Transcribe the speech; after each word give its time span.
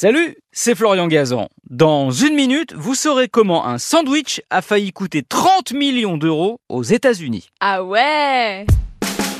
Salut, 0.00 0.36
c'est 0.52 0.76
Florian 0.76 1.08
Gazan. 1.08 1.48
Dans 1.70 2.12
une 2.12 2.36
minute, 2.36 2.72
vous 2.72 2.94
saurez 2.94 3.26
comment 3.26 3.66
un 3.66 3.78
sandwich 3.78 4.40
a 4.48 4.62
failli 4.62 4.92
coûter 4.92 5.24
30 5.24 5.72
millions 5.72 6.16
d'euros 6.16 6.60
aux 6.68 6.84
États-Unis. 6.84 7.48
Ah 7.58 7.82
ouais 7.82 8.64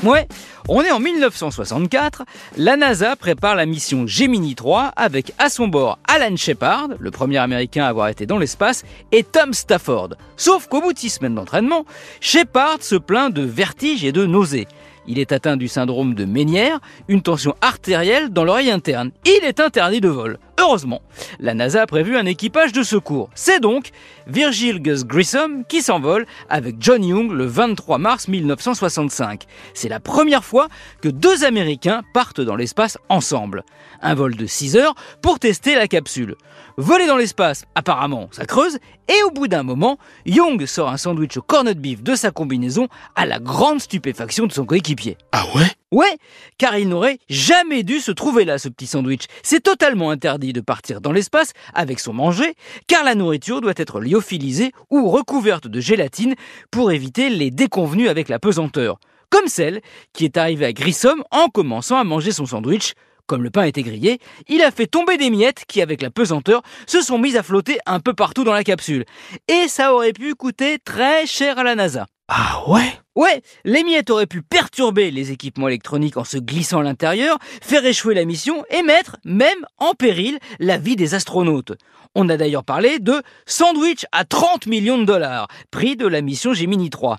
Ouais, 0.03 0.27
on 0.69 0.83
est 0.83 0.91
en 0.91 0.99
1964, 0.99 2.25
la 2.57 2.77
NASA 2.77 3.15
prépare 3.15 3.55
la 3.55 3.67
mission 3.67 4.09
Gemini 4.09 4.57
3 4.57 4.95
avec 4.97 5.33
à 5.39 5.49
son 5.49 5.69
bord 5.69 6.01
Alan 6.09 6.35
Shepard, 6.35 6.89
le 6.99 7.13
premier 7.13 7.39
américain 7.39 7.85
à 7.85 7.89
avoir 7.91 8.09
été 8.09 8.27
dans 8.27 8.39
l'espace, 8.39 8.85
et 9.13 9.23
Tom 9.23 9.53
Stafford. 9.53 10.17
Sauf 10.37 10.67
qu'au 10.67 10.81
bout 10.81 10.93
de 10.93 10.99
six 10.99 11.11
semaines 11.11 11.37
d'entraînement, 11.37 11.85
Shepard 12.21 12.83
se 12.83 12.97
plaint 12.97 13.33
de 13.33 13.43
vertiges 13.43 14.05
et 14.05 14.11
de 14.11 14.27
nausées. 14.27 14.67
Il 15.07 15.19
est 15.19 15.33
atteint 15.33 15.57
du 15.57 15.69
syndrome 15.69 16.15
de 16.15 16.27
Ménière, 16.27 16.81
une 17.09 17.23
tension 17.23 17.55
artérielle 17.63 18.29
dans 18.29 18.45
l'oreille 18.45 18.71
interne. 18.71 19.11
Il 19.25 19.43
est 19.43 19.59
interdit 19.59 20.03
de 20.03 20.09
vol. 20.09 20.39
Heureusement, 20.61 21.03
la 21.39 21.55
NASA 21.55 21.83
a 21.83 21.87
prévu 21.87 22.17
un 22.17 22.27
équipage 22.27 22.73
de 22.73 22.83
secours. 22.83 23.31
C'est 23.37 23.61
donc 23.61 23.91
Virgil 24.27 24.83
Gus 24.83 25.05
Grissom 25.05 25.65
qui 25.69 25.83
s'envole 25.83 26.27
avec 26.51 26.77
John 26.81 27.05
Young 27.05 27.31
le 27.31 27.47
23 27.47 27.99
mars 27.99 28.27
1965. 28.27 29.45
C'est 29.73 29.89
la 29.89 30.01
première 30.01 30.45
fois 30.45 30.69
que 31.01 31.09
deux 31.09 31.45
Américains 31.45 32.03
partent 32.13 32.41
dans 32.41 32.57
l'espace 32.57 32.99
ensemble. 33.09 33.63
Un 34.03 34.15
vol 34.15 34.35
de 34.35 34.47
6 34.47 34.77
heures 34.77 34.95
pour 35.23 35.39
tester 35.39 35.77
la 35.77 35.87
capsule. 35.87 36.35
Voler 36.77 37.07
dans 37.07 37.17
l'espace, 37.17 37.65
apparemment, 37.75 38.29
ça 38.31 38.45
creuse, 38.45 38.79
et 39.09 39.23
au 39.25 39.31
bout 39.31 39.49
d'un 39.49 39.63
moment, 39.63 39.99
Young 40.27 40.65
sort 40.67 40.89
un 40.91 40.97
sandwich 40.97 41.37
au 41.37 41.43
cornet 41.43 41.75
beef 41.75 42.03
de 42.03 42.15
sa 42.15 42.31
combinaison 42.31 42.89
à 43.17 43.27
la 43.27 43.39
grande 43.39 43.81
stupéfaction 43.81 44.47
de 44.47 44.53
son 44.53 44.65
coéquipier. 44.65 45.17
Ah 45.33 45.45
ouais? 45.55 45.67
Ouais, 45.91 46.19
car 46.59 46.77
il 46.77 46.91
n'aurait 46.91 47.19
jamais 47.31 47.83
dû 47.83 48.01
se 48.01 48.13
trouver 48.13 48.45
là, 48.45 48.59
ce 48.59 48.69
petit 48.69 48.87
sandwich. 48.87 49.23
C'est 49.43 49.63
totalement 49.63 50.11
interdit 50.11 50.53
de 50.53 50.61
partir 50.61 51.01
dans 51.01 51.13
l'espace 51.13 51.53
avec 51.73 51.99
son 51.99 52.13
manger, 52.13 52.55
car 52.89 53.05
la 53.05 53.15
nourriture 53.15 53.63
doit 53.63 53.73
être 53.75 53.99
lyophilisée 53.99 54.73
ou 54.91 55.09
recouverte 55.09 55.67
de 55.67 55.81
gélatine 55.81 56.35
pour 56.71 56.93
éviter 56.93 57.31
les 57.31 57.51
déconvenus 57.51 58.11
avec 58.11 58.29
la 58.29 58.39
pesanteur. 58.39 58.99
Comme 59.31 59.49
celle 59.49 59.81
qui 60.13 60.27
est 60.27 60.37
arrivée 60.37 60.67
à 60.67 60.73
Grissom 60.75 61.25
en 61.31 61.49
commençant 61.49 61.97
à 61.97 62.05
manger 62.05 62.33
son 62.33 62.45
sandwich. 62.45 62.93
Comme 63.27 63.43
le 63.43 63.51
pain 63.51 63.65
était 63.65 63.83
grillé, 63.83 64.21
il 64.49 64.63
a 64.63 64.71
fait 64.71 64.87
tomber 64.87 65.19
des 65.19 65.29
miettes 65.29 65.65
qui, 65.69 65.83
avec 65.83 66.01
la 66.01 66.11
pesanteur, 66.11 66.63
se 66.87 67.03
sont 67.03 67.19
mises 67.19 67.37
à 67.37 67.43
flotter 67.43 67.79
un 67.85 68.01
peu 68.01 68.15
partout 68.15 68.43
dans 68.43 68.55
la 68.55 68.65
capsule. 68.65 69.05
Et 69.49 69.69
ça 69.69 69.95
aurait 69.95 70.15
pu 70.15 70.35
coûter 70.35 70.79
très 70.83 71.27
cher 71.27 71.59
à 71.59 71.63
la 71.63 71.75
NASA. 71.75 72.07
Ah 72.29 72.63
ouais? 72.69 72.93
Ouais, 73.17 73.43
les 73.65 73.83
miettes 73.83 74.11
auraient 74.11 74.27
pu 74.27 74.43
perturber 74.43 75.11
les 75.11 75.33
équipements 75.33 75.67
électroniques 75.67 76.19
en 76.19 76.25
se 76.25 76.37
glissant 76.37 76.81
à 76.81 76.83
l'intérieur, 76.83 77.39
faire 77.63 77.85
échouer 77.85 78.15
la 78.15 78.27
mission 78.27 78.65
et 78.71 78.83
mettre 78.83 79.17
même 79.25 79.67
en 79.79 79.95
péril 79.95 80.39
la 80.61 80.77
vie 80.77 80.95
des 80.95 81.15
astronautes. 81.15 81.73
On 82.15 82.29
a 82.29 82.37
d'ailleurs 82.37 82.65
parlé 82.65 82.99
de 82.99 83.23
sandwich 83.47 84.05
à 84.13 84.25
30 84.25 84.67
millions 84.67 84.99
de 84.99 85.05
dollars, 85.05 85.49
prix 85.71 85.97
de 85.97 86.07
la 86.07 86.21
mission 86.21 86.53
Gemini 86.53 86.91
3. 86.91 87.17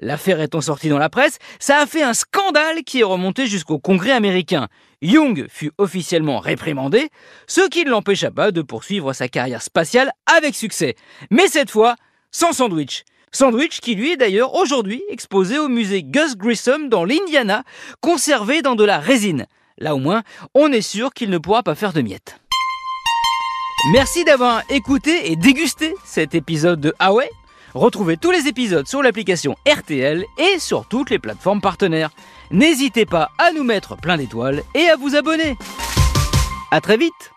L'affaire 0.00 0.40
étant 0.40 0.60
sortie 0.60 0.88
dans 0.88 0.98
la 0.98 1.10
presse, 1.10 1.38
ça 1.58 1.78
a 1.78 1.86
fait 1.86 2.02
un 2.02 2.14
scandale 2.14 2.84
qui 2.84 3.00
est 3.00 3.04
remonté 3.04 3.46
jusqu'au 3.46 3.80
Congrès 3.80 4.12
américain. 4.12 4.68
Young 5.02 5.46
fut 5.50 5.72
officiellement 5.76 6.38
réprimandé, 6.38 7.10
ce 7.48 7.68
qui 7.68 7.84
ne 7.84 7.90
l'empêcha 7.90 8.30
pas 8.30 8.52
de 8.52 8.62
poursuivre 8.62 9.12
sa 9.12 9.28
carrière 9.28 9.60
spatiale 9.60 10.12
avec 10.24 10.54
succès. 10.54 10.94
Mais 11.30 11.48
cette 11.48 11.70
fois, 11.70 11.96
sans 12.30 12.52
sandwich. 12.52 13.04
Sandwich 13.32 13.80
qui 13.80 13.94
lui 13.94 14.12
est 14.12 14.16
d'ailleurs 14.16 14.54
aujourd'hui 14.54 15.02
exposé 15.08 15.58
au 15.58 15.68
musée 15.68 16.02
Gus 16.02 16.36
Grissom 16.36 16.88
dans 16.88 17.04
l'Indiana, 17.04 17.64
conservé 18.00 18.60
dans 18.60 18.74
de 18.74 18.84
la 18.84 18.98
résine. 18.98 19.46
Là 19.78 19.94
au 19.94 19.98
moins, 19.98 20.22
on 20.54 20.70
est 20.70 20.82
sûr 20.82 21.14
qu'il 21.14 21.30
ne 21.30 21.38
pourra 21.38 21.62
pas 21.62 21.74
faire 21.74 21.94
de 21.94 22.02
miettes. 22.02 22.38
Merci 23.92 24.24
d'avoir 24.24 24.62
écouté 24.70 25.32
et 25.32 25.36
dégusté 25.36 25.94
cet 26.04 26.34
épisode 26.34 26.80
de 26.80 26.94
Huawei. 27.00 27.30
Retrouvez 27.74 28.18
tous 28.18 28.30
les 28.30 28.48
épisodes 28.48 28.86
sur 28.86 29.02
l'application 29.02 29.56
RTL 29.66 30.24
et 30.38 30.58
sur 30.58 30.86
toutes 30.86 31.08
les 31.08 31.18
plateformes 31.18 31.62
partenaires. 31.62 32.10
N'hésitez 32.50 33.06
pas 33.06 33.30
à 33.38 33.50
nous 33.52 33.64
mettre 33.64 33.96
plein 33.96 34.18
d'étoiles 34.18 34.62
et 34.74 34.88
à 34.88 34.96
vous 34.96 35.16
abonner. 35.16 35.56
À 36.70 36.82
très 36.82 36.98
vite 36.98 37.32